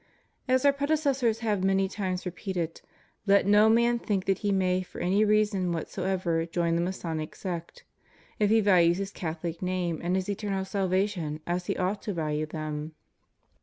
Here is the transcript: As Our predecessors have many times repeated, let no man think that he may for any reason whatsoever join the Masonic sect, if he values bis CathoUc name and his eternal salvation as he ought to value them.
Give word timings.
As 0.47 0.65
Our 0.65 0.73
predecessors 0.73 1.41
have 1.45 1.63
many 1.63 1.87
times 1.87 2.25
repeated, 2.25 2.81
let 3.27 3.45
no 3.45 3.69
man 3.69 3.99
think 3.99 4.25
that 4.25 4.39
he 4.39 4.51
may 4.51 4.81
for 4.81 4.99
any 4.99 5.23
reason 5.23 5.73
whatsoever 5.73 6.43
join 6.47 6.73
the 6.75 6.81
Masonic 6.81 7.35
sect, 7.35 7.83
if 8.39 8.49
he 8.49 8.61
values 8.61 8.97
bis 8.97 9.11
CathoUc 9.11 9.61
name 9.61 10.01
and 10.03 10.15
his 10.15 10.27
eternal 10.27 10.65
salvation 10.65 11.39
as 11.45 11.67
he 11.67 11.77
ought 11.77 12.01
to 12.01 12.13
value 12.13 12.47
them. 12.47 12.93